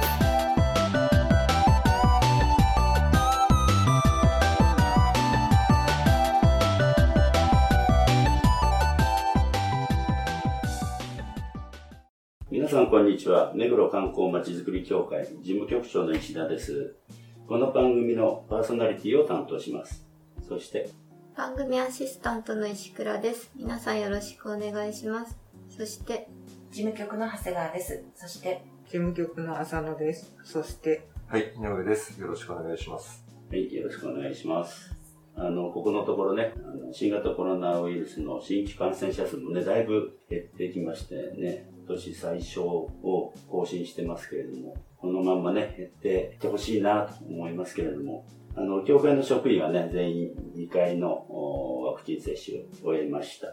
[13.01, 13.51] んこんにちは。
[13.55, 16.95] 目黒観光まちづくり協会事務局長の石田です。
[17.47, 20.05] この番組のパーソナリティを担当します。
[20.47, 20.87] そして、
[21.35, 26.29] 番組アシスタントの石倉です皆さんよろしくお願いしますそして
[26.69, 28.03] 事務局の長谷川です。
[28.13, 30.35] そして、事務局の浅野です。
[30.43, 32.21] そして、はい、井上です。
[32.21, 33.25] よろしくお願いします。
[33.49, 34.91] はい、よろしくお願いします。
[35.35, 48.25] あの、ここのところね、あの新型コロナウイルスの新規感染者数もね、だいぶ減ってきましてね、今年最小を更新してますけれども、このまんまね、減っていってほしいなと思いますけれども、
[48.55, 51.25] あの、協会の職員はね、全員2回の
[51.85, 53.47] ワクチン接種を終えました。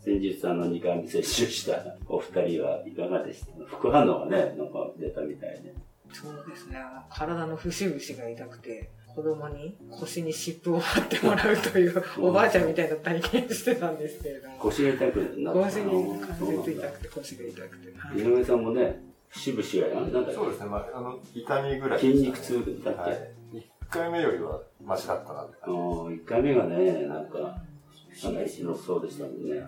[0.00, 3.52] 先日あの2回目接種した お二人はいかがでした？
[3.66, 5.72] 副反応がね、なんか出たみたいで。
[6.12, 6.76] そうですね、
[7.08, 12.24] 体の節々が痛くて、子供に腰に湿布を貼ってもらうといううん。
[12.28, 17.98] おばあちゃんみたいな体験してたんですけれども、腰が痛くなった腰に関節痛くて腰が痛くて。
[17.98, 20.32] はい井上さんもね、節々がやんなんだっけ？
[20.34, 23.32] そうですね、まあ、あの、痛みぐらいね、肉痛だっけ、はい。
[23.54, 27.38] 1回目よりはマシだったなってあ感の1回目がね、なんか、
[28.22, 29.60] かなりひどそうでしたもんね。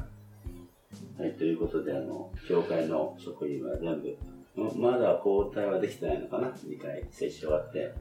[1.18, 4.16] はい、ということで、あの、協会の職員は全部、
[4.56, 7.92] ままだ交代はできてないのかな ?2 回接種終わって、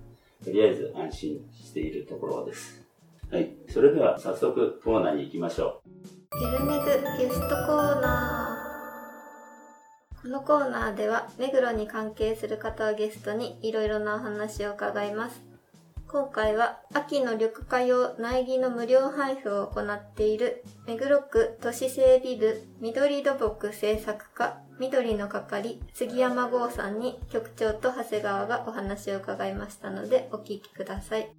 [0.44, 2.84] とりあえず安心しているところです。
[3.32, 5.90] はい、それでは早速コーナーに行きましょう。
[6.40, 10.22] ゆるめぐゲストコーナー。
[10.22, 15.53] このコーナーでは目黒に関係する方をゲストにいろいろなお話を伺います。
[16.14, 31.32] 今回は秋の緑化用苗木の無料配布を行っている目黒区都市整備部緑土木製作課緑の係杉山剛さんに局長と長谷川がお話を伺いましたのでお聞きください。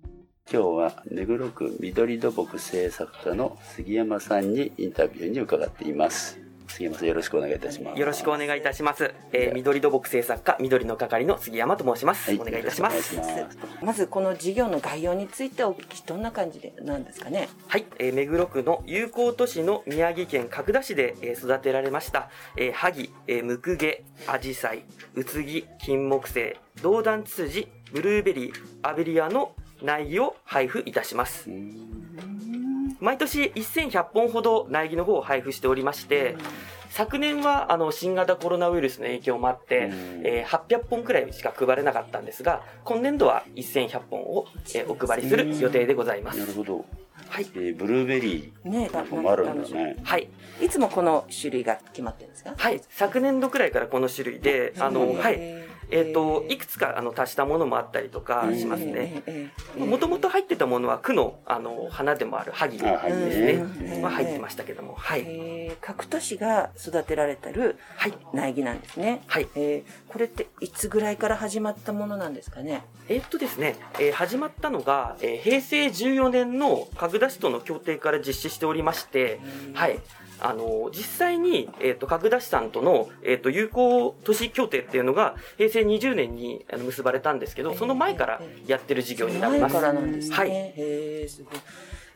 [0.50, 6.43] 今日は目黒区緑土木製作課の杉山さんにインタビューに伺っています。
[6.74, 9.14] 杉山さんよろしくお願いいたしますよろしくお願いいたします。
[9.32, 12.30] えー、緑土木製作課緑の係の杉山と申します。
[12.30, 13.16] はいお願いいたします。
[13.80, 17.48] まずこの事業の概要についてお聞きどんな感じでなんですかね。
[17.68, 24.84] はい、えー、目黒区の友好都市の宮城県角田市で、えー育てられました、えー、萩、えー、ムクゲ、アジサイ、
[25.14, 31.50] ウツギ、金木犀、銅弾ツツジ、ブルーベリー、アベリアの苗木を配布いたします。
[33.04, 36.36] 毎年1100本ほど苗木の方を配布しておりまして、
[36.88, 39.90] 昨年はあの新型コロナウイルスの影響もあって、
[40.22, 46.38] えー800本くらいしか配れなかったんですが今年度は1100本を、えーお配りする予定でございます。
[46.38, 46.84] なるほど、
[47.28, 47.46] はい。
[47.54, 49.96] えーブルーベリねーなんかもあるんだね。
[50.02, 50.28] はい、
[50.62, 50.68] い。
[50.68, 52.54] つもこの種類が決まってるんですか？
[52.56, 59.22] はい、昨年度くらいからこの種類であの、はいえー、といくつかあの足したものもあったりとかしますね。
[59.78, 62.84] もともと入ってたものは区のあの花でもある萩で
[63.32, 63.96] すね。
[63.96, 64.94] ねは入ってましたけども。
[64.94, 65.20] はい。
[65.24, 68.14] えー、各都市が育てられてるはい。
[68.32, 69.22] 苗木なんですね。
[69.28, 69.48] はい。
[69.54, 72.82] えー、これっていつぐらいから始まったものなんですかね？
[73.08, 79.40] えーっとですね、えー始まったのが、えー平成14年の角田市との協定から実施しておりまして、
[79.74, 80.00] はい。
[80.40, 89.72] あの実際に、えーっと角田市さんとの、えーっと友好都市協定っていうのが平成20年に結ばれたんですけどその前からやってる事業になります。
[89.74, 90.36] 前からなんですね。
[90.36, 91.54] はいへーすごい。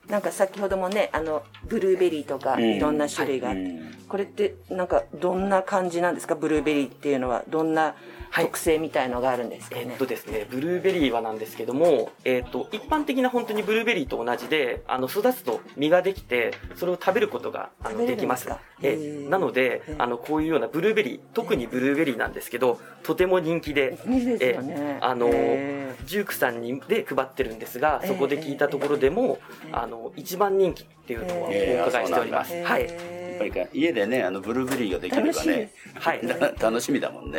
[0.09, 6.34] なんか先ほどもね、あの、ブルーベリーとかうんいろんな種類があって、うんこれってなんかどんな感じなんですか？
[6.34, 7.95] ブルーベリーっていうのはどんなはい
[8.34, 9.71] 特性みたいのがあるんです。
[9.71, 9.94] かえね。
[9.94, 18.49] っとですね、ブルーベリーはなんですけども、えっと、一般的な本当にブルーベリーと同じで、あの、育つと実ができて、それを食べることがあのできます。
[18.82, 24.99] えなのであの、こういうようなブルーベリー、特にブルーベリーなんですけど、とても人気で、いいでね。
[25.00, 29.38] あのへジュークさんにで配ってるんですが、えーそこで聞いたところでも、
[29.69, 32.53] えーあの、一番人気っていうのをおえー伺いしております。
[32.55, 32.82] ーはい。
[32.88, 36.20] へやっぱりか家でねあのブルーベリーができるかねはい。
[36.61, 37.38] 楽しみだもんね、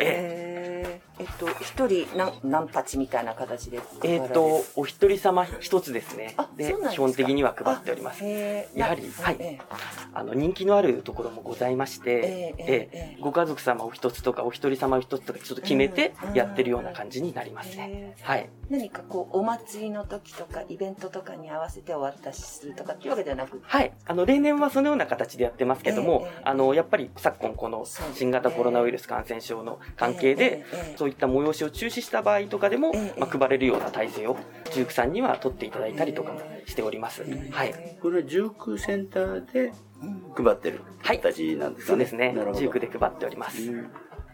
[0.62, 0.99] えー。
[1.20, 6.34] えっと一人何何鉢みたいな形でえっ、と、お一人様一つですね。
[6.38, 6.48] あ。
[6.56, 8.24] で基本的には配っております。
[8.24, 9.36] やはりはい。
[9.38, 9.58] え
[10.14, 18.16] あの、人気のあるところもございまして、えご家族様お一つとかお一人様お一つとかちょっと決めてうんやってるような感じになりますね。
[18.22, 18.48] はい。
[18.70, 23.60] 何かこうお祭りの時とかイベントとかに合わせてお渡しするとかっていうわけではなく？
[23.62, 23.92] はい。
[24.06, 27.84] あの、例年はそのような形でやってますけども、ええあの、やっぱり昨今この
[28.14, 30.64] 新型コロナウイルス感染症の関係で、
[30.96, 34.36] そういった催しを中止した場合とかでも、ええまあ、配れるような体制を、
[34.72, 37.24] ジュークさんには取っていただいたりとかもしております。
[37.50, 37.74] はい。
[38.00, 39.72] これはジュークセンターで
[40.34, 41.94] 配ってるはい形なんですかね。
[41.94, 42.52] そうですねなるほ。
[42.52, 43.70] どジュークで配っております。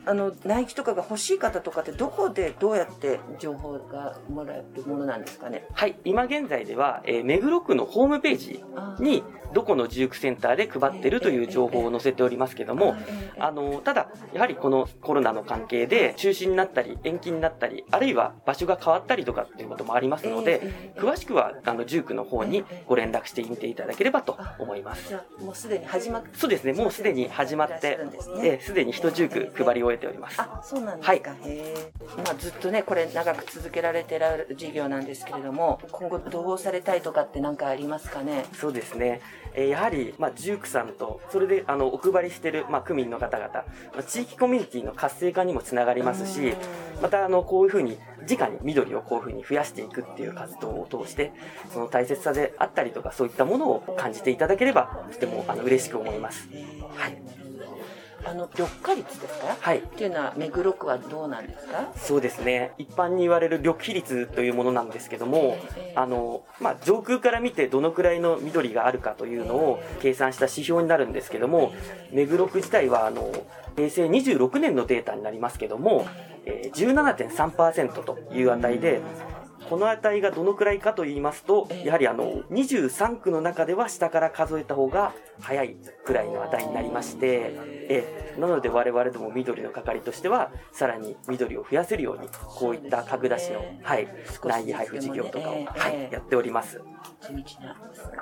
[0.07, 5.67] うんあのナイキとかが欲しい方とかってどこでどうやって情報がもらえるものなんですかね？
[5.73, 5.97] はい。
[6.05, 8.65] 今現在では、えー目黒区のホームページ
[9.01, 12.95] に、どこのジュークセンターで配ってるという情報を載せておりますけども、
[13.39, 25.09] あの、ただ、やはりこのコロナの関係で中止になったり、延期になったり、あるいは場所が変わったりとかっていうこともありますので、詳しくは、あの、ジュークの方にご連絡してみていただければと思います。
[25.09, 27.99] じゃあもうすでに始まってそうですね、もうすでに始まって、
[28.43, 30.41] えーすでに一ジューク配り終えております。
[30.41, 38.47] あそうなんですか、へえ、まあ、ずっとねこれ長く続けられてる事業なんですけれども今後どうされたいとかって何かありますかね？
[38.53, 39.21] そうですね。
[39.55, 43.65] えーやはり、まあ、ジュークさんと、それで、あの、お配りしてる、まあ、区民の方々、ま
[44.01, 46.55] あ地域コミュニティの活性化にもつながりますし、
[47.01, 47.99] また、あの、こういうふうに、
[48.29, 51.33] 直に緑をこういうふうに増やしていくっていう活動を通して、
[51.73, 56.49] その大切さであったりとか、そういったものを感じていただければ、とても、あの、嬉しく思います。
[56.95, 57.46] はい。
[58.29, 59.57] あの緑化率ですか？
[59.61, 59.79] はい。
[59.79, 61.89] っていうのは目黒区はどうなんですか？
[61.97, 62.73] そうですね。
[62.79, 65.57] 一般に言われる緑比率というものなんですけども、
[65.95, 71.73] あの、まあ、上空から見てどのくらいの緑があるかというのを計算した指標になるんですけども、
[72.13, 73.31] 目黒区自体は、あの、
[73.77, 76.07] 平成26年のデータになりますけども、
[76.47, 79.01] えー17.3%という値で、
[79.69, 87.55] この値がどのくらいかと言いますと、やはりあの、23区の中では下から数えた方が早いくらいの値になりまして、
[87.89, 94.09] えーなので我々ども緑の係としては、さらに緑を増やせるように、こういった角出しの、はい、
[94.43, 96.81] 苗木配布事業とかを、ええはい、やっております。
[97.21, 97.77] 地道な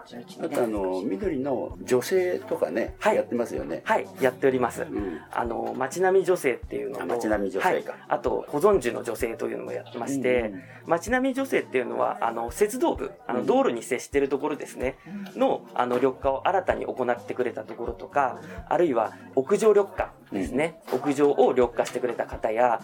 [0.06, 3.16] 地道あとあの、緑の女性とかね、はい。
[3.16, 3.82] やってますよね。
[3.84, 4.82] はい、やっております。
[4.82, 5.20] うん。
[5.32, 7.92] あの、街並み女性っていうのと、並み女性か。
[7.92, 10.54] はい、あと、保存樹の女性というのもやってまして、
[10.86, 14.98] 街並み女性っていうのは、あの、鉄道部、あの、道路に接してるところですね、
[15.34, 22.80] の、あの、緑化を新たに行ってくれたところとか、あるいは、屋上緑化ですね、屋上を緑化してくれた方や、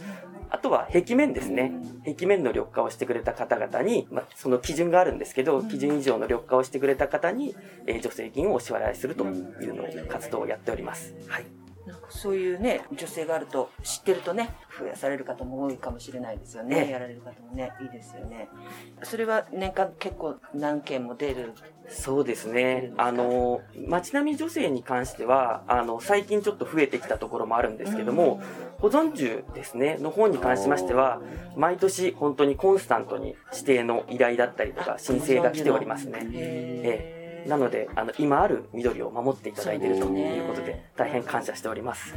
[0.51, 1.73] あとは壁面ですね。
[2.05, 7.57] 壁面の緑化をしてくれた方々に、まあ、その基準があるんですけど、基準以上の緑化をしてくれた方に、
[7.87, 9.29] えー助成金をお支払いするとい
[9.69, 11.15] うのを活動をやっております。
[11.29, 11.60] はい。
[11.87, 16.91] なんかそういうね女性があると知ってるとね増やされる方も多いかもしれないですよね、ええ。
[16.91, 18.49] やられる方もねいいですよね。
[19.03, 21.55] それは年間結構何件も出る？
[21.89, 22.93] そうですね。
[22.99, 28.41] あの、街並み女性に関しては、あの、最近ちょっと増えてきたところもあるんですけども、
[28.79, 31.21] 保存樹ですね、の方に関しましては、
[31.57, 36.21] 毎年本当にコンスタントに指定の依頼だったりとか、申請が来ておりますね。
[36.33, 36.83] え
[37.17, 42.15] えなので、あの、今ある緑を守っていただいているということで、大変感謝しております。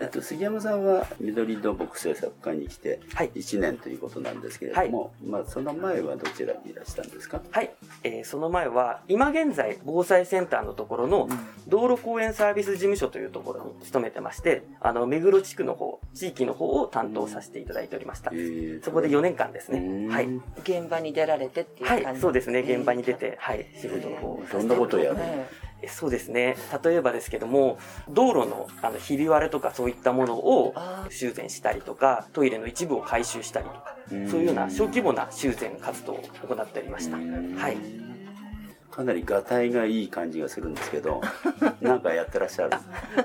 [0.00, 3.30] えっと、杉山さんは緑土木政策課に来てはい。
[3.34, 7.40] 1年ということなんですけれども、まあその前はどちらにいらしたんですか？
[7.50, 7.70] はい、
[8.02, 11.28] えーその前は、今現在、防災センターのところの、
[11.68, 18.30] 道路公園サービス事務所というところに勤めてまして、あの、目黒地区の方、地域の方を担当させていただいておりました。
[18.32, 19.78] えーそこで4年間ですね。
[19.78, 20.08] うん。
[20.08, 20.28] はい。
[20.62, 22.60] 現場に出られてっていう感じ、はい、そうですね。
[22.60, 25.16] 現場に出て、はい、仕事の方をどんなことをやる？
[25.16, 26.56] ねえそうですね。
[26.84, 27.78] 例えばですけども、
[28.08, 33.96] 道路の、あの、ひび割れとかそういったものをあ修繕したりとか、トイレの一部を改修したりとか、
[34.30, 37.16] そういうような小規模な修繕活動を行っておりました。
[37.16, 37.22] は
[37.70, 37.76] い。
[38.90, 41.20] かなりがたいがいい感じがするんですけど、
[41.82, 42.70] なんかやってらっしゃる？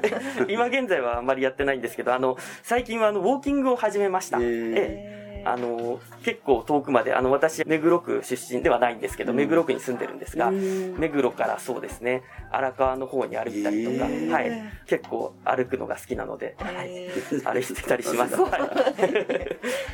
[0.50, 4.40] 今現在はあまりやってないんですけど、あの、最近はあの、ウォーキングを始めました。
[4.40, 4.74] へーえ
[5.16, 14.52] えあの、結構遠くまで、あの、私、目黒区出身ではないんですけど、目黒区に住んでるんですが、目黒からそうですね、荒川の方に歩いたりとか、はい。
[14.88, 17.10] 結構歩くのが好きなので、はい。
[17.44, 18.36] 歩いてたりします。
[18.36, 18.60] はい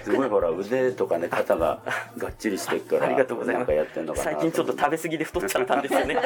[0.04, 1.82] すごいほら、腕とかね、肩が
[2.18, 6.16] がっちりしてるから、ありがとうございますなんかやってんのかな最近ちょっと食べ過ぎで太っちゃったんですよね。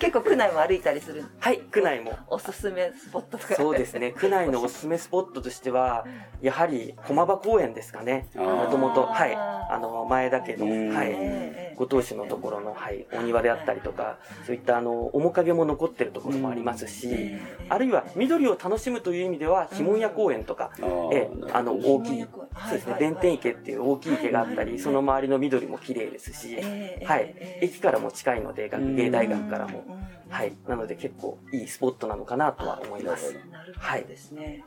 [0.00, 1.24] 結構区内も歩いたりする？
[1.38, 2.16] はい、区内も。
[2.28, 4.12] おすすめスポットとかそうですね。
[4.12, 6.04] 区内のおすすめスポットとしては、
[6.42, 8.26] やはり駒場公園ですかね。
[8.34, 9.34] もともと、はい。
[9.36, 10.94] あの、前田家の、うん。
[10.94, 11.08] はい。
[11.10, 17.36] ええご当主のところの、はい、お庭であったりとか、そういったあの、面影も残ってるところもありますし、
[17.68, 20.72] あるいは緑を楽しむという意味では、碑文屋公園とか、
[21.12, 26.56] ええ、あの、大きい、そうですね、弁天池っていう大きい池があったり、その周りの緑も綺麗ですし、
[27.04, 29.84] はい、駅からも近いので、学芸大学からも、
[30.30, 33.34] はい、なので結構いいスポットなのかなとは思います。
[33.52, 34.64] なるほどですね。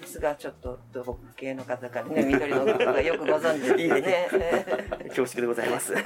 [0.00, 4.66] さすがちょっと土木系の方からね、緑のことがよくご存知ですね。
[5.08, 5.94] 恐縮でございます。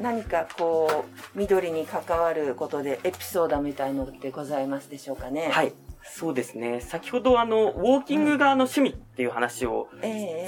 [0.00, 5.48] 何かこう、緑に関わることでエピソードみたいのってございますでしょうかね？
[5.50, 5.72] はい。
[6.02, 6.80] そうですね。
[6.80, 9.88] 先ほどあの、ウォーキングがあの趣味っていう話を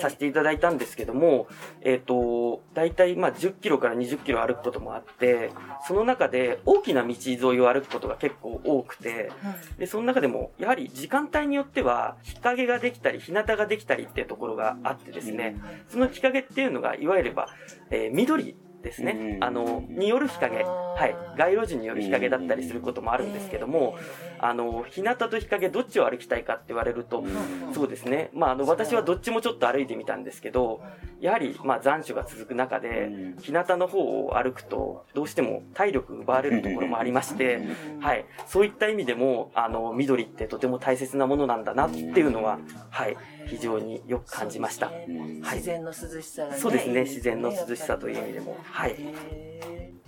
[0.01, 1.47] させていただいたんですけども、
[1.83, 5.51] えっ、と、大体まあ10キロから20キロ歩くこともあって、
[5.87, 9.31] その中で大きな道沿いを歩くことが結構多くて、
[9.79, 17.49] で、その中でもやはり時間帯によっては日陰ができたり、日向ができたりっていうところがあってですね、その日陰っていうのがいわゆるば、
[17.91, 19.39] えー緑ですね。
[19.41, 20.65] あの、による日陰。
[20.65, 21.17] はい。
[21.39, 23.97] 街路樹による日陰だったりすることもあるんですけども、
[24.39, 27.25] あの、日向と日陰どっちを歩きたいかって言われると、
[27.73, 28.31] そうですね。
[28.35, 30.83] まあ、あの、私はどっちもちょっと歩いてみたんですけど、
[31.21, 33.11] やはり、まあ、残暑が続く中で、
[33.41, 37.63] 日向の方を歩くと、どうしても体力奪われるところもありまして、
[38.01, 38.25] はい。
[38.47, 42.59] そういった意味でも、あの、緑ってとても大切なものなんだなっていうのは、
[42.91, 43.17] はい。
[43.47, 44.87] 非常によく感じました。
[44.87, 45.07] はい。
[45.57, 46.59] 自然の涼しさがね。
[46.59, 47.03] そうですね。
[47.03, 48.57] 自然の涼しさという意味でも。
[48.73, 48.97] はい。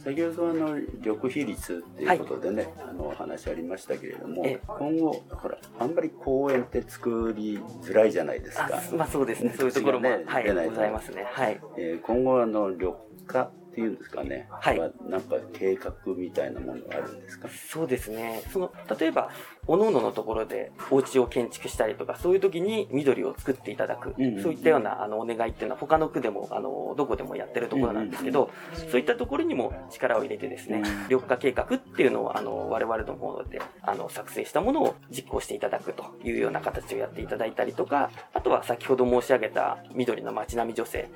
[0.02, 8.82] 先ほどあの緑比率っていうことでね、あのお話ありましたけれども、今後ほらあんまり公園って作りづらいじゃないですか。
[8.96, 9.54] まあそうですね。
[9.56, 11.24] そういうところも、ね、はい、出ないございますね。
[11.30, 11.60] はい。
[11.78, 12.92] えー今後あの緑
[13.26, 14.46] 化っていうんですかね。
[14.50, 14.78] はい
[15.08, 17.48] なんか計画みたいなものがあるんですか？
[17.48, 18.42] そうですね。
[18.52, 19.30] その、例えば、
[19.66, 28.50] 各々のところでお家を建築したりとか、そういう時に緑を作っていただく、そういったようなあのお願いっていうのは他の区でも、あの、どこでもやってるところなんですけど、
[28.90, 41.08] そういったところにも力を入れてですね、緑化計画っていうのを、あの、我々の方で、あの、作成したものを実行していただくというような形をやっていただいたりとか、あとは先ほど申し上げた緑の街並み女性、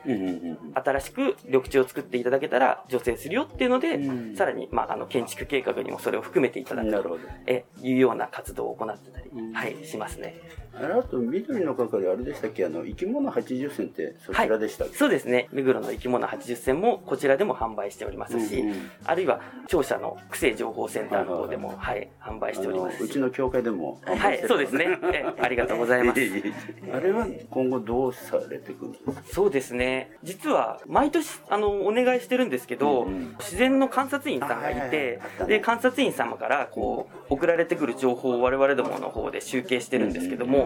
[0.74, 3.98] 新しく緑地を作っていただけたら助成するよっていうので、
[4.36, 10.36] さらに、まあ、あの、建築計画にもそれを含めていただくとえいうような活動を行ってたり、はい、しますね。
[10.74, 12.64] あと緑の係あれでしたっけ？
[12.64, 15.48] あの生き物80選ってそちらでしたっけ、そうですね。
[15.52, 18.90] 目黒の生き物80選もこちらでも販売しておりますし、うんうん。
[19.04, 24.98] あるいは庁舎の区政情報センターの方でも、はい、販売しておりますうちの教会でもはいそうですね。
[25.12, 26.20] えありがとうございます。
[26.92, 29.12] あれは今後どうされていくんですか？
[29.32, 30.12] そうですね。
[30.22, 33.06] 実は、毎年、あの、お願いしてるんですけど、
[33.38, 40.57] 自然の観察員さんがいて、で、観察員様から、こう、送られてくる情報を我々どもの方で集計してるんですけども、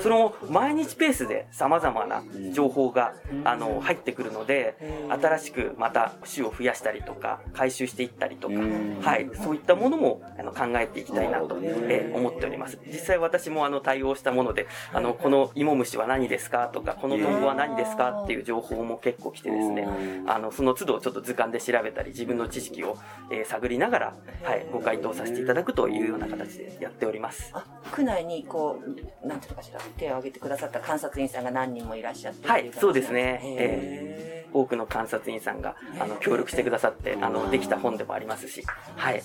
[0.00, 3.14] その、毎日ペースで様々な情報が、
[3.44, 4.76] あの、入ってくるので、
[5.20, 8.54] 新しくまた種を増やしたりとか、回収していったりとか、
[9.02, 12.78] はい、そういったものも、あの、考えていきたいなと、えー思っております。
[12.86, 19.86] 実際私も、あの、対応したもので、あの、この芋虫は何ですかとか、このトンボは何ですかっていう情報も結構来てですね、
[20.26, 22.96] あの、その都度ちょっと図鑑で調べたり、自分の知識を、
[23.30, 24.14] えー探りながら、
[24.44, 27.52] はい、ご回答させていただくというような形でやっております。
[27.90, 28.80] 区内にこ
[29.24, 33.40] う、なんていうのかしら、手を挙げてくださった観察員さんが何人もいらっしゃってはい、そうですね。
[33.42, 38.64] へえー多くの観察員さんが、あの、協力してくださって、あの、できた本でもありますし、
[38.96, 39.22] はい。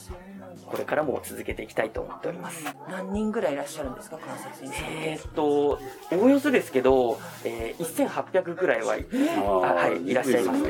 [0.66, 2.64] これからも続けていきたいと思っております。
[2.90, 4.86] 何人ぐらいいらっしゃるんですか、観察員さん。
[4.86, 5.80] えーっと、お
[6.24, 8.96] およそですけど、えー、1800ぐらいは、
[9.64, 10.62] あはい、いらっしゃいます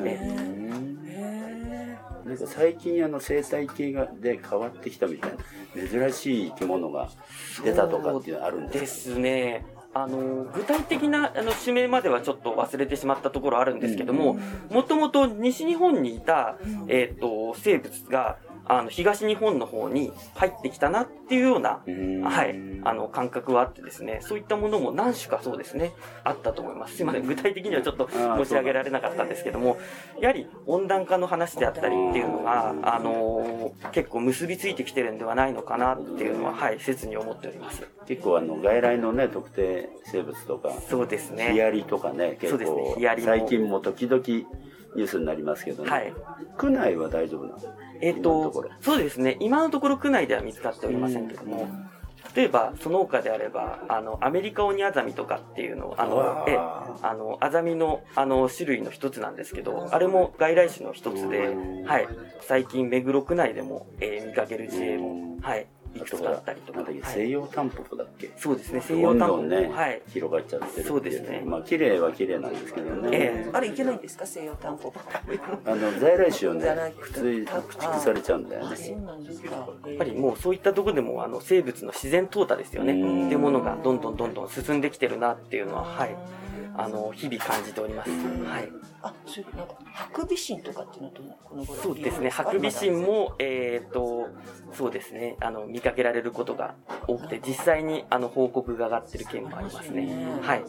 [0.00, 0.53] ね。
[2.34, 7.08] なんか最近あの生態系がで変わってきたみたいな珍しい生き物が
[7.64, 8.80] 出たとかっていうのあるんですか？
[8.80, 9.66] ですね。
[9.96, 14.36] あの、具体的なあの指名まではちょっと忘れてしまったところあるんですけども、
[14.68, 21.82] もともと西日本にいた、えーっと、生物が、あの、東日本の方に入ってきたなっていうような、
[22.28, 22.54] はい、
[22.84, 25.92] あの、感覚はあってですね、そういったものも何種かそうですね、
[26.24, 26.96] あったと思います。
[26.96, 29.76] すいません、具体的にはちょっと申し上げられなかったんですけども、
[30.20, 33.54] やはり温暖化の話であったりっていうのが、あのー
[33.92, 37.86] 結構結びついてきてるんではないのかなっていうのは、はい、切に思っております。
[38.06, 41.52] 結構あの外来のね特定生物とかそうですね。
[41.52, 44.22] ヒアリとかね結構ヒアリも最近も時々
[44.94, 46.12] ニュースになりますけどね、はい。
[46.56, 47.58] 区内は大丈夫なの？
[48.00, 49.36] えっ、と、そうですね。
[49.40, 51.68] 今のところ区内では見つかっておりませんけども、
[52.34, 56.56] 例えば、その他であれば、あの、アメリカオニアザミとかっていうのを、あのえ、
[57.02, 62.08] あの、アザミの、あの、種類の一つなんですけど、あれも外来種の一つで、はい。
[62.40, 65.66] 最近、目黒区内でも、えー見かける事例も、はい。
[65.94, 66.84] いくつかあったりとか。
[67.04, 68.30] 西洋タンポポだっけ？
[68.36, 69.42] そうですね、西洋タンポポ。
[69.44, 70.02] ね、はい。
[70.08, 73.08] 広がっちゃってるそうですねまあ、綺麗は綺麗なんですけどね。
[73.12, 74.26] ええあれいけないんですか？
[74.26, 75.00] 西洋タンポポ。
[75.66, 76.66] あの、在来種をね
[76.98, 78.76] 普通駆逐されちゃうんだよあ、ね。
[78.76, 79.50] そうなんですか。
[79.86, 82.92] やっぱりもうそういったところでもあの生物の自然淘汰ですよね。
[82.92, 86.16] ってうんいうものがどんどんどんどん進んできてるなっていうのは、はい。
[86.76, 88.10] あの、日々感じております。
[88.10, 88.68] はい。
[89.02, 94.28] あ、それなんかハクビシンとかっていうのはどんなこの頃そうですね、ハクビシンも、えっ、と、
[94.72, 96.74] そうですね、あの、見かけられることが
[97.06, 100.26] 多くて、実際にあの、報告が上がってる件もありますね。
[100.42, 100.64] はい。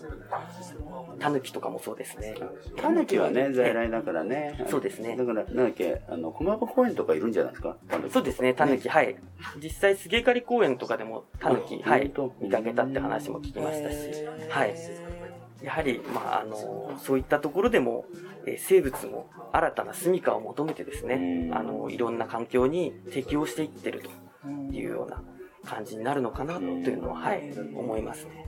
[1.17, 2.35] タヌキとかもそうですね。
[2.75, 4.65] タヌキはね、在来だからね。
[4.67, 5.15] そうですね。
[5.15, 7.77] だから、なんだっけ、あの、駒場公園とかいるんじゃないですか？
[8.11, 9.15] そうですね、タヌキ、はい。
[9.63, 12.11] 実際、菅刈公園とかでもタヌキ、あはい。
[12.41, 13.97] 見かけたって話も聞きましたし、
[14.49, 14.75] はい。
[15.65, 18.05] やはり、まあ、あの、そういったところでも、
[18.45, 24.03] えー生物も新たな住処を求めてですねう、んあの、いろんな環境に適応していってる
[24.43, 25.23] というような
[25.65, 28.45] 感じになるのかなというのは、はい、思いますね。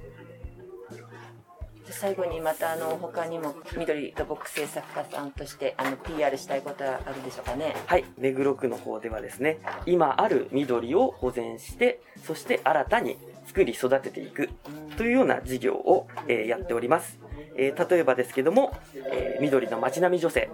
[1.90, 7.76] 最後にまたあの他にも緑土木製作家さんとしてあの PR したいことはあるでしょうかね。
[7.86, 13.18] はい、目黒区の方ではですね、今ある緑を保全して、そして新たに
[13.58, 14.52] 作り育てていく
[14.98, 17.18] というような事業を、えやっております。
[17.58, 18.72] えー例えばですけども、
[19.12, 20.50] えー緑の街並み女性、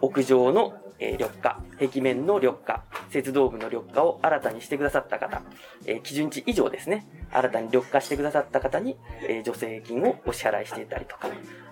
[0.00, 5.42] 屋上の、えー緑化、壁面の緑化、鉄道部の緑化を新たにしてくださった方、
[5.86, 8.96] えー基準値以上ですね、新たに緑化してくださった方に、
[9.28, 11.28] えー助成金をお支払いしていたりとか、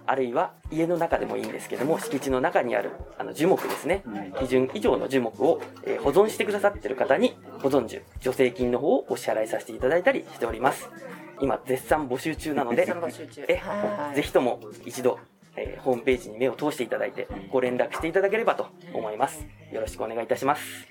[0.06, 4.02] あるいは家の中でもいいんですけども、敷地の中にあるあの樹木ですね、
[4.40, 10.88] 基準以上の樹木を、えー保存してくださっている方に、保存樹、助成金の方をお支払いさせていただいたりしております。
[11.40, 15.18] 今、絶賛募集中なので、絶賛募集中えはいぜひとも一度、
[15.56, 19.46] えーホームページに目を通していただいて、ご連絡していただければと思います。
[19.72, 20.86] よろしくお願いいたします。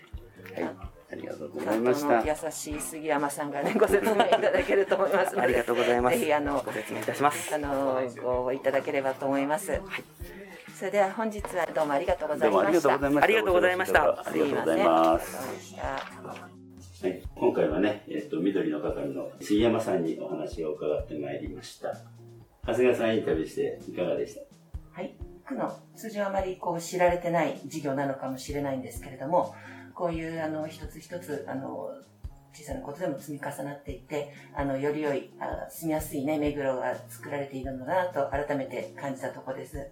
[0.56, 0.90] はい。
[1.12, 2.22] ありがとうございました。
[2.24, 6.20] 優しい杉山さんがねご説明いただけると思いますので、 ありがとうございます。
[6.20, 7.56] ぜひあのご説明いたします。
[7.56, 9.82] あのご応募いただければと思います。
[10.78, 12.90] それでは本日はどうもありがとうございうました。
[12.90, 13.24] がとうございました。
[13.24, 16.59] ありがとうございましたありがとうございます。
[17.02, 21.96] はい、今回はね、えっと、緑の係の杉山さんにお話を伺ってまいりました。
[22.68, 24.42] 長谷川さんインタビューしていかがでした？
[24.92, 25.16] はい。
[25.46, 29.56] 区の通常あまりこう知られてない事業なのかもしれないんですけれども、
[29.96, 31.90] こういうあの一つ一つあの
[32.54, 39.88] 小さなことでも積み重なっていって、あのより良いあ住みやすいね目黒が作られているのだなと改めて感じたところです。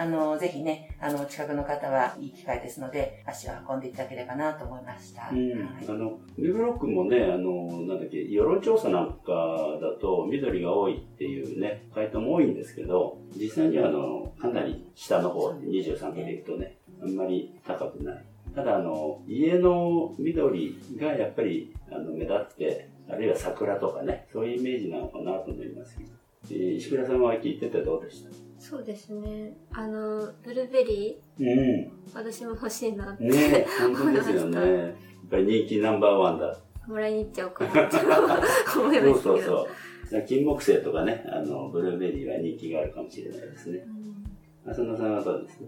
[0.00, 5.28] あのぜひねあの近くの方はいい機会ですので足を運んでいただければなと思いました。
[5.30, 9.32] うん、あの、目黒区もね、あの、なんだっけ、世論調査なんか
[9.78, 18.24] だと緑が多いっていうね、回答も多いんですけど、実際にはあの、かなり下の方、23区でいくとね、あんまり高くない。
[18.54, 26.10] ただあの、家の緑がやっぱりあの目立って、あるいは桜とかね、そういうイメージなのかなと思いますけど。
[26.50, 28.49] えー石倉さんは聞いててどうでした？
[28.60, 29.56] そうですね。
[29.72, 31.46] あの、ブルーベリうん。
[31.46, 34.58] ー、私も欲しいなって、ねえ、本当ですよね。
[34.60, 34.92] やっ
[35.30, 36.56] ぱり人気ナンバーワンだ。
[36.86, 39.56] もらいに行っちゃおうかなって思いまそうすけど。
[39.56, 39.68] そう
[40.10, 40.24] そう。
[40.26, 43.78] 金木犀とかね、あの、ブルーベリーは人気があるかもしれないですね。
[43.78, 45.58] うん浅野さんはどうです？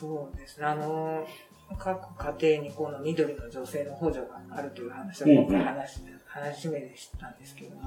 [0.00, 0.66] そうですね。
[0.66, 1.24] あの、
[1.78, 7.82] 各家庭にこの緑の女性の補助があるという話を今回話し、話し目で知ったんですけども、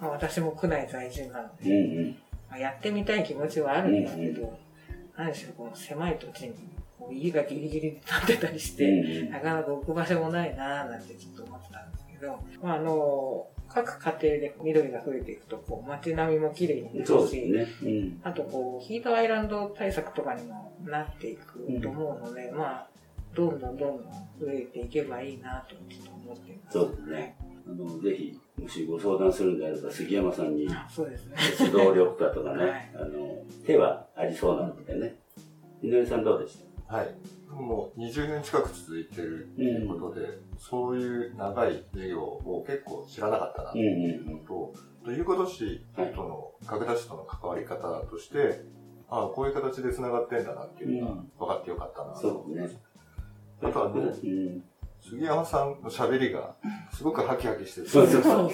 [0.00, 2.16] まあ、私も区内在住なのうんで、うん。
[2.50, 4.58] まあ、やってみたい気持ちはあるんですけど、
[5.16, 6.54] 何しろこの狭い土地に
[6.98, 17.22] こう家がギリギリで建ってたりして、うんなかなか置く場所もないなぁなんてちょっと思ってたんですけど、まあ、あの、各家庭で緑が増えていくと、こう街並みも綺麗になうん。
[17.22, 17.66] るし、ね。
[17.82, 18.20] うん。
[18.24, 22.88] あとこう、ヒートアイランド対策とかにもなっていくと思うので、まあ、
[23.34, 23.98] どんどんどんどん
[24.40, 26.78] 増えていけばいいなとちょっと思っています。
[26.78, 27.36] そうですね。
[27.66, 31.36] あの、ぜひ、もしご相談するんであれば、杉山さんに、あそうですね。
[31.58, 35.18] 鉄道緑化とかね、 はいあの、手はありそうなのでね。
[35.82, 36.96] 井上さんどうでした？
[36.96, 37.14] はい。
[37.50, 40.26] もう20年近く続いてるっていうことで、
[40.58, 44.72] そういう長い授業を結構知らなかったなってうんいうのと、
[45.04, 48.62] ということ市との、角田市との関わり方として、
[49.08, 52.80] ああ、こういう形で繋がってんだなっていうのが分かってよかったなとそうですね。
[53.62, 54.64] あとはねうん。
[55.00, 56.54] 杉山さんの喋りが
[56.92, 58.50] すごくハキハキしてて、そうそうそう。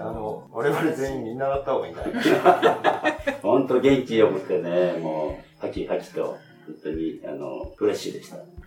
[0.00, 3.38] あの、我々全員みんな習った方がいいんじゃないかな。
[3.42, 8.36] ほんと元気よくてね、もう、ハキハキと、本当に、あの、フレッシュでした。
[8.36, 8.64] うん、本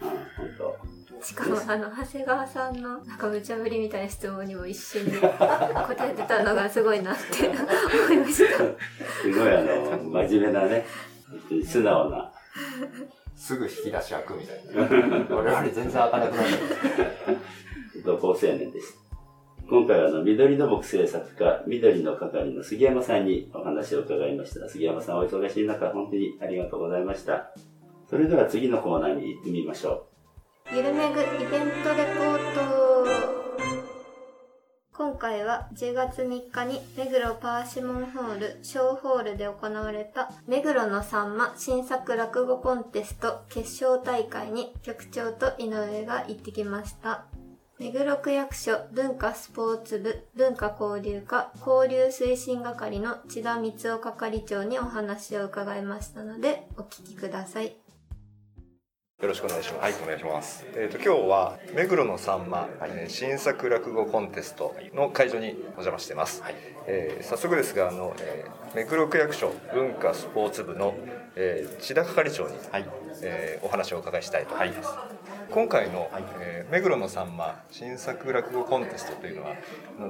[0.57, 0.97] 当。
[1.21, 7.57] しかもあの長谷川さんのなんか無茶ぶりみたいな質問にも一瞬で 答えてたのがすごいなって思
[8.13, 8.57] いました。
[9.23, 10.85] すごいあの、真面目なね、
[11.65, 12.31] 素直な、
[13.37, 15.35] すぐ引き出し開くみたいな。
[15.35, 16.49] 我々全然開かなくなる。
[18.03, 19.07] 同校青年でした。
[19.69, 24.67] 今回はあの、緑の木製作家、緑の係の杉山さんにお話を伺いました。
[24.67, 27.53] 杉山さんお忙しい中、本当にありがとうございました。
[28.09, 30.07] それでは次のコーナーに行ってみましょ
[30.71, 33.36] うゆるめぐイベントレポート
[34.97, 47.25] 今回は10月3日に目黒パーシモンホール小ホールで行われた目黒のさんま新作落語コンテスト決勝大会に局長と井上が行ってきました。
[47.77, 57.86] 目黒区役所文化スポーツ部文化交流課交流推進係の千田光夫係長にお話を伺いましたのでお聞きください。
[59.19, 59.81] よろしくお願いします。
[59.81, 60.63] はい、お願いします。
[60.75, 66.43] えっ、と今日は目黒のさんま、えー新作落語コンテストの会場にお邪魔してます。
[66.85, 70.93] えー早速ですがあの、えー目黒区役所文化スポーツ部の、
[71.35, 72.53] えー千田係長に、
[73.23, 74.89] えーお話をお伺いしたいと思います。
[75.49, 76.09] 今回の、
[76.41, 79.55] えー目黒のさんま新作落語コンテストというのは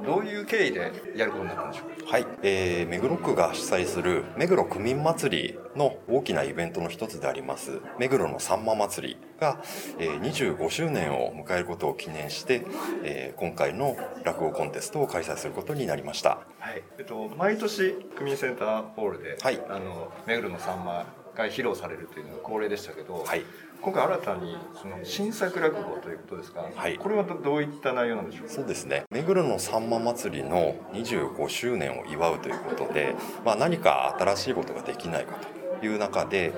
[0.04, 2.04] どういう経緯でやることになったんでしょう？
[2.04, 2.12] か。
[2.12, 9.62] はい、えー目黒区が主催する目黒区民祭りの大きなイベントの一つであります目黒のさんま祭りが、
[10.00, 12.65] えー25周年を迎えることを記念して、
[13.04, 16.39] えー今回の落語コンテストを開催することになりました。
[16.60, 19.62] はい、えっと毎年区民センターホールで、はい。
[19.69, 21.06] あの目黒のさんま
[21.43, 23.43] が披露されるというのが恒例でしたけど、はい。
[23.80, 26.97] 今回新たにその新作落語ということですか、はい。
[26.97, 28.47] これはどどういった内容なんでしょう？
[28.47, 29.04] かそうですね。
[29.12, 35.36] 目黒のさんま祭りの25周年を祝うということで、まあ、何か新しいことができないか
[35.80, 36.54] という中で、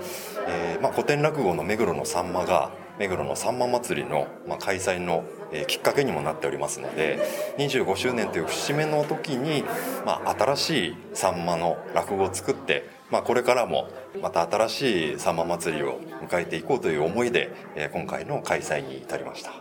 [0.47, 7.19] えーまあ、古典落語の目黒のさんまが目黒のさんま祭りの、まあ、開催の、えーきっかけにもなっておりますので
[7.57, 9.63] 25周年という節目の時に、
[10.05, 13.89] まあ、新しいさんまの落語を作って、まあ、これからも
[14.21, 19.51] また新しいさんま祭りを迎えていこうという思いで、えー今回の開催に至りました。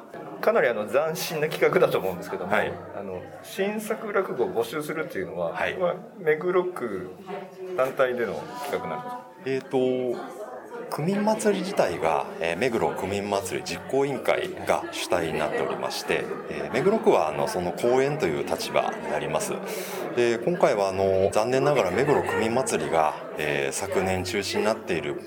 [0.40, 2.72] かなりあの斬新な企画だと思うんですけども、はい。
[2.96, 5.76] あの新作落語を募集するっていうのは、はい。
[5.78, 7.10] は目黒区
[7.76, 8.34] 単体での
[8.70, 9.72] 企画なんですか？
[9.74, 10.20] えー、と
[10.90, 19.54] 区民祭り自体が、えー目黒区民祭り実行委員会が主体になっておりまして、えー目黒区はあのその後援という立場になります。
[20.14, 25.20] で今回はあの残念ながら目黒区民祭りが、えー昨年中止になっている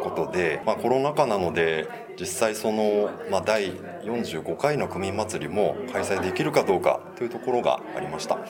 [0.00, 8.40] ことで、まあ、コロナ禍なので実際その、まあ、第45回の区民祭りも開催できるかどうかというところがありました。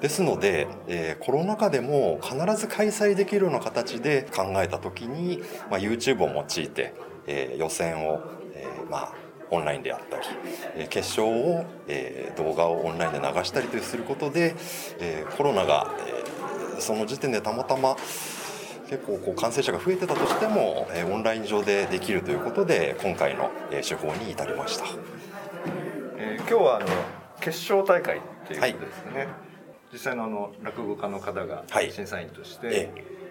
[0.00, 6.96] ですので、えーコロナ禍でも必ず開催できるような形で考えた時に、まあ、YouTube を用いて、
[7.26, 9.16] えー予選を、えーまあ、
[9.50, 10.26] オンラインでやったり、
[10.88, 14.56] 決勝を、えー動画をオンラインで流したりすることで、
[14.98, 17.96] えーコロナが、えーその時点でたまたま
[18.92, 24.84] 結構こう感染者が増えてたとしても、えーオンライン上でできるということで今回の、えー手法に至りました。
[26.18, 26.86] えー今日はあの
[27.40, 29.28] 決勝大会っていうことですね、
[29.94, 31.90] 実際のあの落語家の方がはい。
[31.90, 32.90] 審査員として、え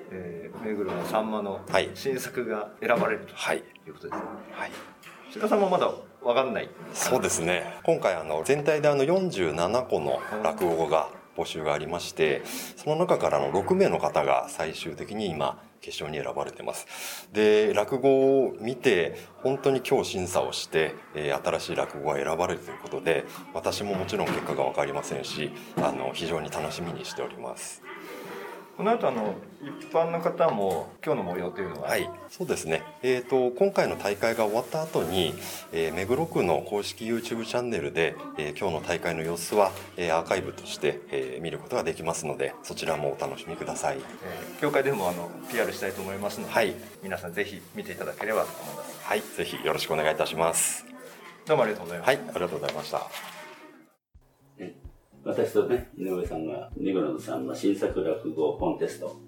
[0.09, 0.51] え。
[0.51, 1.91] ー目黒のさんまのはい。
[1.93, 4.71] 新作が選ばれるとはいいうことですね、はい。
[5.29, 5.91] 志田さんもまだ
[6.23, 7.77] 分かんないそうですね。
[7.83, 11.09] 今回あの全体であの47個の落語が
[11.41, 12.41] 募集がありまして
[12.75, 17.27] その中からの6名の方が最終的に今決勝に選ばれてます。
[17.33, 27.81] で落語を見て本当に今日審査をして、えー新しい落語が選ばれるということで私ももちろん結果が分かりませんしあの非常に楽しみにしております。
[28.81, 32.81] この後あの一般の方も今日の模様というのは、はい、そうですね。
[33.03, 35.35] えっ、と今回の大会が終わった後に、
[35.71, 43.97] えー目黒区の公式 YouTube チャンネルで、えー今日の大会の様子は、えーアーカイブとして、えー見ることができますので、そちらもお楽しみください。
[43.97, 50.87] えー協会でもあの PR したいと思いますので、はい皆さんぜひ見ていただければと思いますはい、ぜひよろしくお願いいたします。
[51.45, 53.40] どうもありがとうございます、はい、ありがとうございました。
[55.23, 59.19] 私とね、井上さんが目黒のさんの新作落語コンテスト、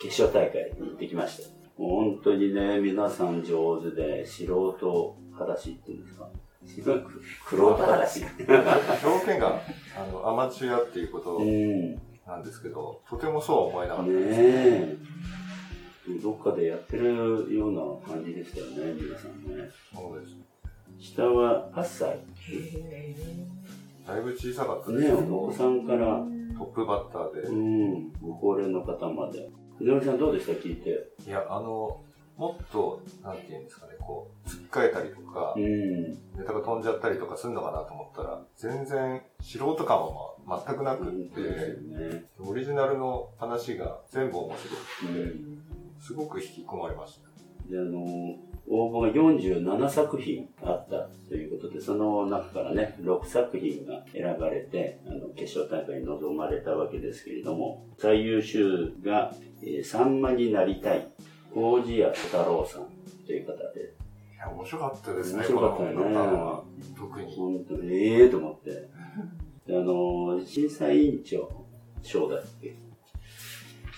[0.00, 1.48] 決勝大会に行ってきました。
[1.80, 6.28] もう本当にね、皆さん上手で、素人裸足っていうんですか？
[6.66, 8.24] すごく、苦労裸足。
[8.24, 9.60] 表現が
[9.96, 11.92] あのアマチュアっていうことうん。
[11.92, 14.10] ねなんですけど、とてもそうは思えなかった。
[14.12, 14.96] え。
[16.20, 17.72] どっかでやってるよう
[18.08, 19.70] な感じでしたよね、皆さんね。
[19.94, 20.34] そうです。
[20.98, 22.18] 下は8歳。
[24.06, 26.22] だいぶ小さかったですね、お子さんから、
[26.56, 27.40] トップバッターで。
[27.42, 29.50] うん、ご高齢の方まで。
[29.80, 30.52] 井上さんどうでした？
[30.52, 31.08] 聞いて。
[31.26, 32.00] いや、あの、
[32.36, 35.62] もっと、なんていうんですかね、こう、つっかえたりとかう、ん。
[36.12, 42.24] ネタが飛んじゃったりとかするのかなと思ったら、全然素人感はま全くなくっ本当ですよて、ね。
[42.38, 45.62] オリジナルの話が全部面白くて、うん。
[45.98, 47.28] すごく引き込まれました。
[47.70, 48.04] で、あの、
[48.68, 61.08] 応募が47作品あったということでその中からね、6作品が選ばれて、あの、決勝大会に臨まれたわけですけれども、最優秀が、えー、さんまになりたい、
[61.54, 62.86] 麹谷小太郎さん
[63.24, 63.94] という方で。
[64.34, 65.38] いや、面白かったですね。
[65.38, 66.92] 面白かったよね。
[66.98, 67.34] 特に。
[67.34, 68.88] 本当に、ええー、と思って。
[69.68, 71.48] あの、審査委員長、
[72.02, 72.85] 賞だっけ？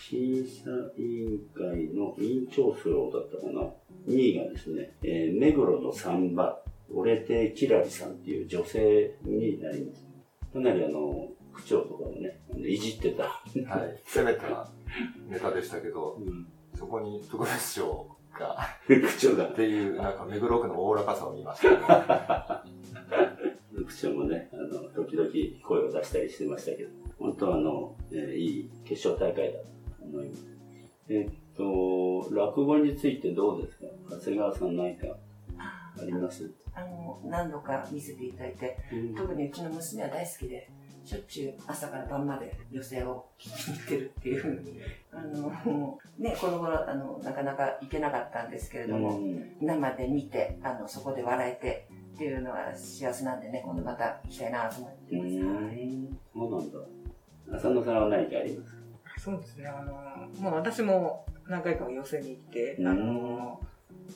[0.08, 3.60] 審査委員会の委員長賞だったかな。
[4.08, 6.58] 2位がですね、えー、目黒のサンバ、
[6.90, 10.06] オレテキラリさんっていう女性になります。
[10.50, 13.24] かなりあの、区長とかをね、いじってた。
[13.24, 14.02] はい。
[14.06, 14.70] 攻めた
[15.28, 19.48] ネタでしたけど、うん、そこに特別賞が、区長が。
[19.48, 22.64] っていう、なんか目黒区のおおらかさを見ましたね。
[23.86, 25.28] 区長もね、あの、時々
[25.66, 29.77] 声を出したりしてましたけど、本当はあの、えー、いい決勝大会だと
[30.08, 30.46] 思います。
[31.08, 33.86] えっと、落語についてどうですか？
[34.10, 35.06] 長谷川さん何か
[35.58, 36.50] あります？
[36.74, 40.70] あの、何度か見せていただいて、うん、特にうちの娘は大好きで、
[41.04, 55.40] しょっちゅう朝から晩まで寄席を聞きに行ってるっていう、あの、ね、この頃、あの、なかなか行けなかったんですけれども、うん、生で見て、あの、そこで笑えてっていうのは幸せなんでね、今度また行きたいなと思ってます。
[55.40, 56.78] そうなんだ。
[57.58, 58.72] 浅野さんは何かあります？
[58.72, 58.77] か
[59.28, 59.92] そうですね、あの、
[60.40, 63.60] もう私も何回か寄席に行って、あの、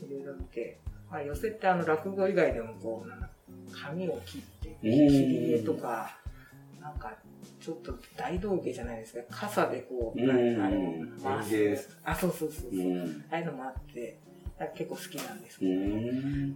[0.06, 6.18] いろいろ見て、まあ、寄席ってあの落語以外でもこう、髪を切って、切り絵とか、
[6.80, 7.12] なんか、
[7.60, 10.56] ちょっと大道芸じゃないですか、傘でこう、あれ、
[11.22, 11.44] 回
[11.76, 11.98] す。
[12.04, 13.24] あ、そうそうそうそう。
[13.30, 14.18] ああいうのもあって、
[14.74, 15.72] 結構好きなんですけど、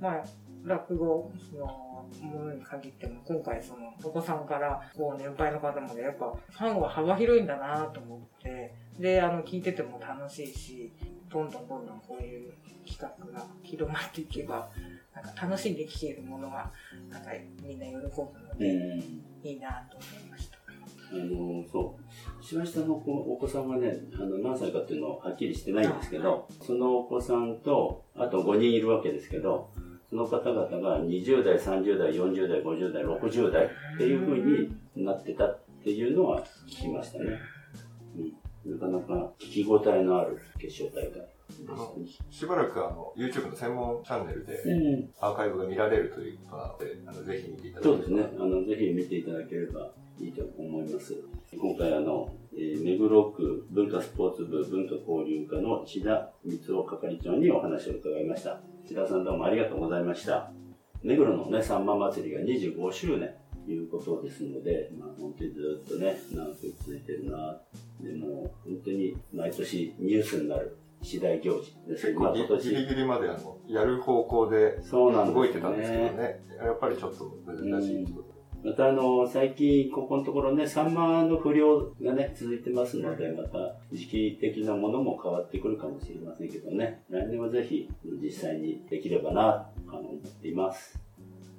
[0.00, 0.24] まあ、
[0.64, 1.85] 落語の
[2.22, 10.92] ものに限っても、今回その、お子さんから、こう、年配の方まで、やっぱ、ファンは幅広いんだなと思って、で、あの、聞いてても楽しいし、
[11.28, 12.52] どんどんどんどんこういう
[12.86, 14.70] 企画が広まっていけば、
[15.14, 16.70] なんか楽しんで聴けるものが、
[17.10, 17.30] なんか
[17.62, 18.98] みんな喜ぶので、
[19.42, 20.56] いいなと思いました。
[21.12, 21.96] あのそ
[22.40, 29.70] う、しましたのお子さんがね、あの何歳かっていうのははっきりしてないんですけど、そのお子さんと、あと5人いるわけですけど、
[30.08, 34.36] その方々が20代、30代、40代、50代、60代っていうふう
[34.96, 37.38] になってたっていうのは聞きましたね。
[38.64, 41.36] うん、なかなか聞き応えのある決勝大会。
[42.30, 44.58] しばらくあの YouTube の専門チャンネルで
[45.20, 48.28] アーカイブが見られるということなので、あのぜひ見ていただければそうですね。
[48.38, 49.90] あの、ぜひ見ていただければ
[50.20, 51.16] いいと思います。
[51.58, 58.60] 今回あの、えー、目黒区文化スポーツ部文化交流課の千田光夫係長にお話を伺いました。
[58.86, 60.52] 千田さんどうもありがとうございました。
[61.02, 63.30] 目黒のね、さんま祭りが25周年
[63.64, 67.60] ということですので、まあ本当にずっとね、長く続いてるな。
[68.00, 72.62] でも、本当に毎年ニュースになる次第行事ですまあ、今年。
[72.62, 76.10] ギリギリまであの、やる方向で動いてたんですけどね。
[76.12, 87.88] ねやっぱりちょっと難しいところまたあの、最近、ここのところね、サンマの不良がね、続いてますので、また時期的なものも変わってくるかもしれませんけどね、来年はぜひ
[88.20, 90.98] 実際にできればな、と思っています。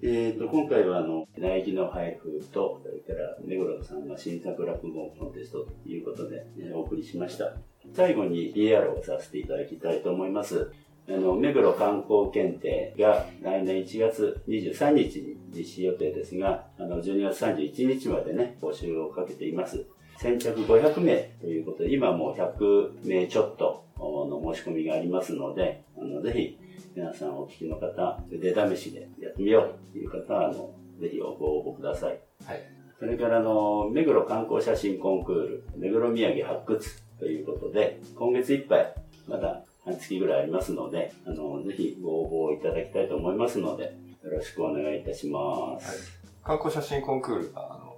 [0.02, 7.54] えっ、ー、と、今回はあの、苗木の配布と、それから目黒さんが新作落語コンテストということで、ね、お送りしました。
[7.94, 10.72] 最後に PR をさせていただきたいと思います。
[11.10, 19.86] あの、目黒観光検定が来年1月23日に実施予定ですが、あの、12月31日までね、募集をかけています。
[20.18, 26.58] 先着500名ということで、今もう100名ちょっとの申し込みがありますので、あの、ぜひ、
[26.96, 32.20] 皆さんお聞きの方、腕試しでやってみようという方は、あの、ぜひご応募ください。
[32.46, 32.62] はい。
[33.00, 38.94] それから、あの、目黒観光写真コンクール、目黒土産発掘ということで、今月いっぱい、
[39.28, 45.88] まだ半月ぐらいありますので、あの、ぜひご応募いただきたいと思いますので、よろしくお願いいたします。
[45.88, 45.98] はい、
[46.44, 47.96] 観光写真コンクールが、あの、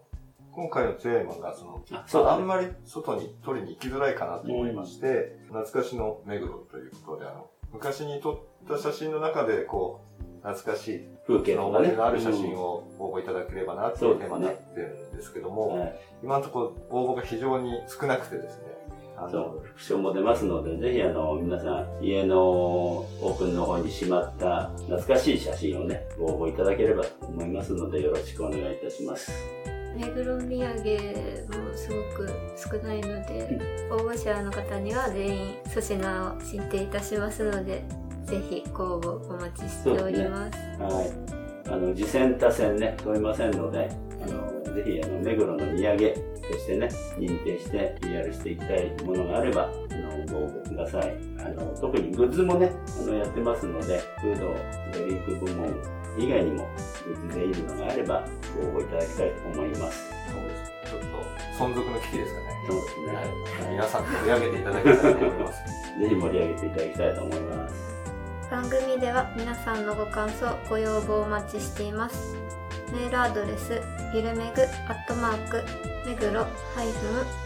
[0.51, 16.59] 今回のテーマが、その、あそう、ね、あんまり外に撮りに行きづらいかなと思いまして、うん、懐かしの目黒ということで、あの、昔に撮った写真の中で、こう、懐かしい風景の思い出のある写真を応募いただければなというテーマになってるんですけども、ねはい、今のとこ
[16.91, 18.78] ろ応募が非常に少なくてですね、
[19.29, 29.31] そう、副賞も出ますので、ぜひあの、皆さん、家のオープンの方にしまった懐かしい写真をね、ご応募いただければと思いますので、よろしくお願いいたします。
[29.95, 33.59] 目黒土産もすごく少ないので、
[33.91, 37.83] 応募者の方には全員粗品を進呈いたしますので、
[38.23, 40.59] ぜひご応募お待ちしております。
[40.59, 41.39] すね、はい。
[41.67, 43.89] あの、次戦他戦ね、問いませんので、
[44.21, 51.01] あの、ぜひ、あの、目黒の土産としてね、認定して PR していきたいものがあれば、あの、ご応募ください。
[51.01, 51.17] はい。
[51.37, 54.55] あの特にグッズもね、あのやってますので、フード、
[54.99, 55.67] ドリンク部門
[56.17, 56.67] 以外にも、
[57.05, 60.09] グッズでいいのがあれば、ご応募いただきたいと思います。
[60.31, 60.71] そうです。
[60.89, 62.49] ちょっと、存続の危機ですかね。
[62.67, 63.15] そうですね。
[63.15, 65.63] はい、皆さん盛り上げていただきたいと思います。
[65.99, 67.75] ぜひ盛り上げていただきたいと思います。
[68.49, 72.35] 番組では皆さんのご感想、ご要望をお待ちしています。
[72.91, 73.79] メールアドレス、
[74.13, 76.45] ゆるめぐ、アットマーク、目黒、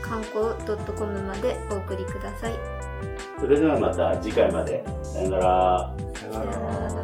[0.01, 0.53] 観光
[0.97, 2.53] .com までお送りください。
[3.39, 4.83] それではまた次回まで。
[5.01, 5.95] さよなら。
[6.13, 7.02] さよなら。